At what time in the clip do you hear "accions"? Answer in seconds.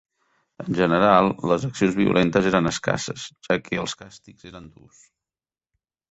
1.67-1.97